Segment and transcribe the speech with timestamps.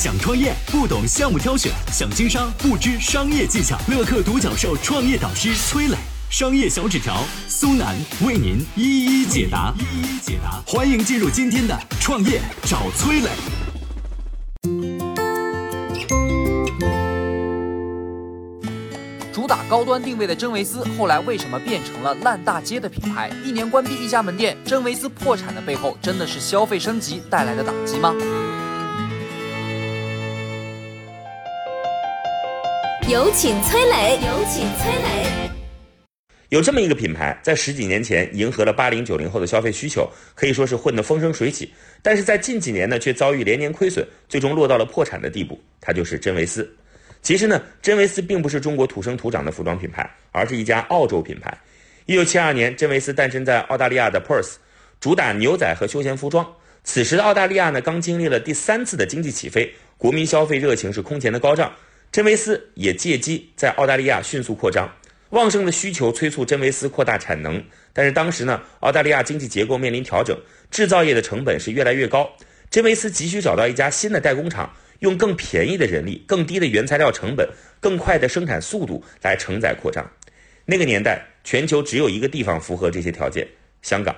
[0.00, 3.78] 想创业不懂项目挑选，想经商不知商业技巧。
[3.86, 5.96] 乐客独角兽创业导师崔磊，
[6.30, 9.74] 商业小纸条苏南为您一一解答。
[9.78, 13.28] 一一解答，欢迎进入今天的创业找崔磊。
[19.30, 23.30] 主打高端定位的真维斯，后来为什么变成了烂大街的品牌？
[23.44, 28.14] 一年关闭一家门店，真维斯破产的背后，真的是消费升级带来的打击吗？
[33.10, 35.50] 有请崔磊，有请崔磊。
[36.50, 41.74] 有这么一个品牌，在十几年前迎合了八零九零后的消费需求，可以说是混得风生水起。
[42.02, 45.60] 但是在近几年呢，却遭遇连年亏损，最终落到了破产的地步。
[45.80, 46.72] 它就是真维斯。
[47.20, 51.52] 其实呢，真维斯并不是中国土生土长的服装品牌，而是一家澳洲品牌。
[52.06, 54.54] 一九七二年，真维斯诞生在澳大利亚的 Perth，
[55.00, 56.46] 主打牛仔和休闲服装。
[56.84, 59.68] 此时的澳大利亚呢，刚经历了第三次的经济起飞，
[59.98, 61.72] 国民消费热情是空前的高涨。
[62.12, 64.92] 真维斯也借机在澳大利亚迅速扩张，
[65.28, 67.62] 旺盛的需求催促真维斯扩大产能。
[67.92, 70.36] 但是当时呢，澳大利亚经济结构面临调整，
[70.72, 72.28] 制造业的成本是越来越高，
[72.68, 77.48] 真维斯急需找到一家新的代工厂，用更便宜的人力、更低的原材料成本、
[77.78, 80.04] 更快的生产速度来承载扩张。
[80.64, 83.46] 那个年代，全球只有一个地方符合这些条件——
[83.82, 84.16] 香港。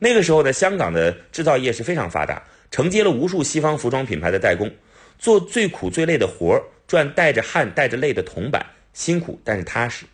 [0.00, 4.68] 那个时候的香港的制造业是非常发达，承接了无数西方服装品牌的代工，
[5.16, 6.62] 做最苦最累的活儿。
[6.90, 10.04] 赚带着汗带着泪的铜板，辛苦但是踏实。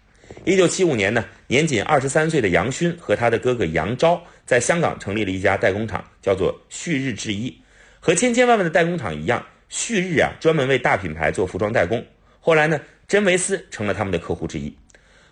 [0.45, 7.59] 一九七五年呢，年仅二十三岁的杨勋和他的哥哥杨昭在香港成立了一家代工厂，叫做旭日制衣。
[7.99, 12.05] 和千千万万的代工厂一样，旭日啊专门为大品牌做服装代工。
[12.41, 14.77] 后来呢，真维斯成了他们的客户之一。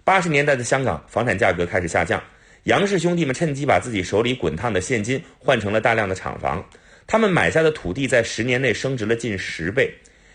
[0.02, 2.24] 八十年代的香港房产价格开始下降，
[2.62, 6.66] 杨氏兄弟们趁机把自己手里滚烫的现金换成了大量的厂房。
[7.06, 9.92] 他们买下的土地在十年内升值了近十倍。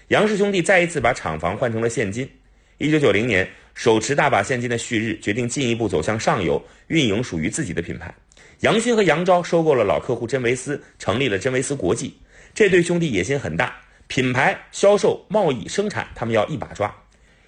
[0.09, 2.27] 杨氏兄弟再一次把厂房换成了现金。
[2.79, 8.11] 一九九零年，手持大把现金的旭日决定进一步走向上游，运营属于自己的品牌。
[8.61, 12.17] 杨勋和杨昭收购了老客户真维斯，成立了真维斯国际。
[12.55, 13.75] 这对兄弟野心很大，
[14.07, 16.91] 品牌、销售、贸易、生产，他们要一把抓。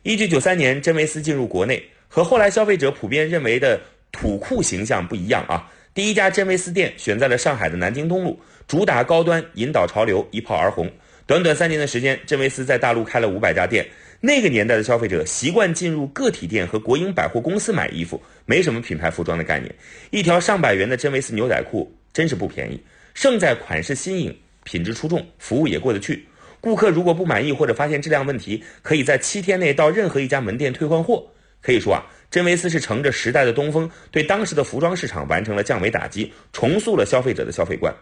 [0.03, 5.67] 一九九三年，真维斯进入国内，和后来消费者普遍认为的土库形象不一样啊。
[5.95, 10.87] 第一家真维斯店选在了上海的南京东路，主打高端，引导潮流，一炮而红。
[11.31, 13.87] 短短三年的时间，真维斯在大陆开了五百家店。
[14.19, 19.73] 那个年代的消费者习惯进入个体店和国营百货公司买衣服，没什么品牌服装的概念。
[20.09, 22.77] 一条上百元的真维斯牛仔裤真是不便宜，
[23.13, 26.27] 胜在款式新颖、品质出众、服务也过得去。
[26.59, 31.25] 顾客如果不满意或者发现质量问题，可以在七天内到任何一家门店退换货。
[31.61, 37.95] 可以说啊，真维斯是乘着时代的东风，对当时的服装市场完成了降维打击，重塑了消费者的消费观。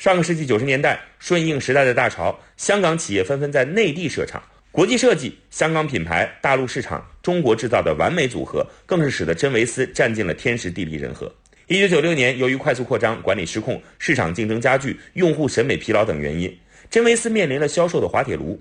[0.00, 11.30] 上个世纪九十年代，顺应时代的大潮，香港企业纷纷在内地设厂，国际设计、香港品牌、大陆市场、中国制造的完美组合，更是使得真维斯占尽了天时地利人和。
[11.66, 18.58] 一九九六年，由于快速扩张、管理失控、市场竞争加剧、用户审美疲劳等原因，真维斯面临了销售的滑铁卢。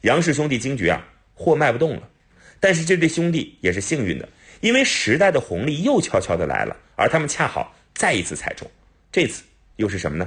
[0.00, 2.08] 杨氏兄弟惊觉啊，货卖不动了。
[2.58, 4.26] 但是这对兄弟也是幸运的，
[4.62, 8.66] 因为时代的红利又悄悄的来了，而他们恰好再一次踩中。
[9.12, 9.42] 这次
[9.76, 10.26] 又是什么呢？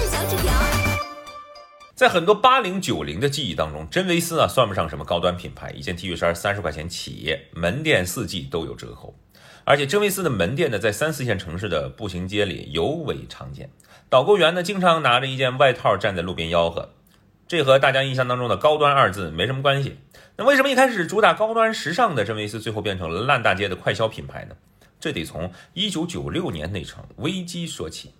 [2.01, 9.13] 在很多八零九零的记忆当中，真维斯啊算不上什么高端品牌，一件 T 恤衫三十块钱起，门店四季都有折扣，
[9.65, 13.69] 而且真维斯的门店呢在三四线城市的步行街里尤为常见，
[14.09, 16.89] 导购员呢经常拿着一件外套站在路边吆喝，
[17.47, 19.99] 这和大家印象当中的高端二字没什么关系。
[20.37, 24.55] 那为什么一开始主打高端时尚的真维斯，最后变成了烂大街的快消品牌呢？
[24.99, 28.15] 这得从一九九六年那场危机说起。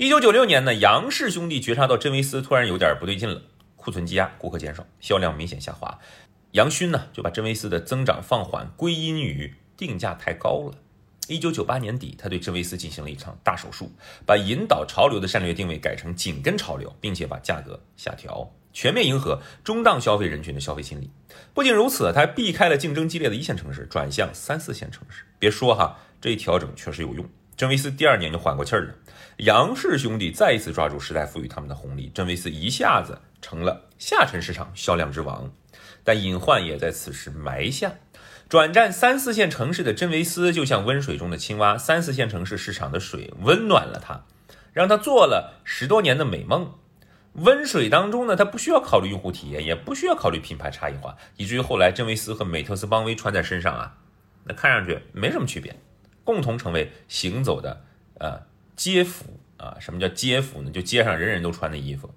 [0.00, 3.42] 一九九六年呢，杨氏兄弟觉察到真维斯突然有点不对劲了，
[3.76, 5.98] 库存积压，顾客减少，销量明显下滑。
[6.52, 10.78] 杨勋呢就把真维斯的增长放缓归因于定价太高了。
[11.28, 13.92] 一九九八年底，他对真维斯进行了一场大手术，
[14.24, 21.10] 把引导潮流的战略定位改成紧跟潮流，并且把价格下调，全面迎合中档消费人群的消费心理。
[21.52, 25.24] 不仅如此，他还避开了竞争激烈的一线城市，转向三四线城市。
[25.38, 27.28] 别说哈，这一调整确实有用。
[27.60, 28.94] 真维斯第二年就缓过气儿了。
[29.36, 35.52] 杨氏兄弟再一次抓住时代赋予他们的红利，真维斯一下子成了下沉市场销量之王。
[36.02, 37.92] 但隐患也在此时埋下。
[38.48, 44.24] 转战三四线城市的真维斯就像温水中的青蛙，三四线城市市场的水温暖了他，
[44.72, 46.72] 让他做了十多年的美梦。
[47.34, 53.98] 温水当中呢，他不需要考虑用户体验，也不需要考虑品牌差异化，以至于后来真维斯和美特斯邦威穿在身上啊，
[54.44, 55.78] 那看上去没什么区别，
[56.24, 57.82] 共同成为行走的
[58.18, 58.40] 呃
[58.76, 59.76] 街服啊。
[59.80, 60.70] 什么叫街服呢？
[60.70, 62.12] 就街上人人都穿的衣服。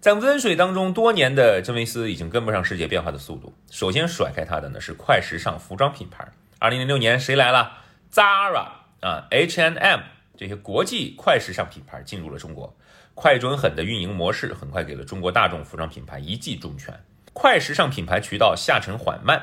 [0.00, 3.52] 在温水当中多年的真维斯已经跟不上世界变化的速度。
[3.70, 6.26] 首先甩开它的呢是快时尚服装品牌。
[6.58, 7.78] 二零零六年谁来了
[8.10, 8.68] ？Zara
[9.00, 10.00] 啊，H&M
[10.38, 12.74] 这些国际快时尚品牌进入了中国。
[13.14, 16.98] 快准狠的运营模式很快给了中国大众服装品牌一记重拳。
[17.34, 19.42] 快时尚品牌渠道下沉缓慢，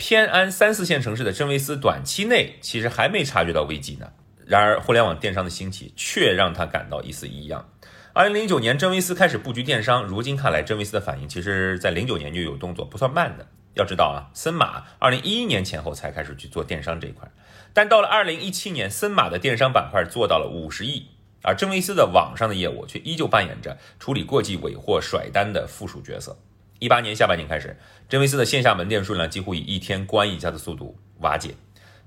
[0.00, 4.10] 偏安三四线城市的真维斯短期内其实还没察觉到危机呢。
[4.46, 7.68] 然而互联网电商的兴起却让他感到一丝异样。
[8.14, 10.04] 二零零九年，真维斯开始布局电商。
[10.04, 13.46] 如今看来，真维斯的反应其实在零九年就有动作，不算慢的。
[13.74, 17.30] 要知道啊，森马二零一一年前后才开始去做电商这一块，
[17.74, 21.08] 但到了二零一七年，森马的电商板块做到了五十亿，
[21.42, 26.38] 而真维斯的网上的业务却依旧扮演着处理过季尾货、甩单的附属角色。
[26.80, 27.76] 一八年下半年开始，
[28.08, 31.54] 真维斯的线下门店数量几乎以一天关一家的速度瓦解。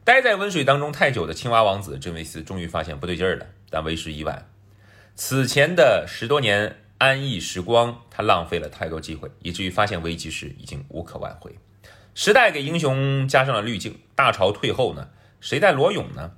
[0.03, 4.49] 待在温水当中太久的青蛙王子真维斯终于发现不对劲儿了，但为时已晚。
[5.15, 11.55] 此前的十多年安逸时光，他浪费了太多机会，以至于发现危机时已经无可挽回。
[12.15, 15.09] 时代给英雄加上了滤镜，大潮退后呢，
[15.39, 16.31] 谁在裸泳呢？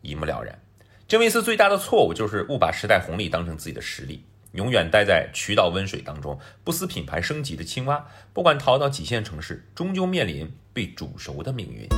[0.00, 0.58] 一目了然。
[1.06, 4.24] 真维斯最大的错误就是误把时代红利当成自己的实力，
[4.54, 11.88] 永远待在渠道温水当中，不思品牌升级的青蛙，不管逃到几线城市，终究面临被煮熟的命运。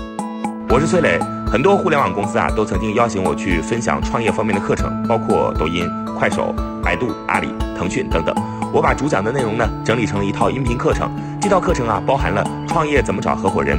[0.71, 5.87] 我是崔磊，很多互联网公司啊都曾经邀请我去分享创业方面的课程，包括抖音、
[6.19, 8.35] 快手、百度、阿里、腾讯等等。
[8.73, 13.79] 我把主讲的内容呢整理成了一套音频课程，这套课程啊包含了创业怎么找合伙人、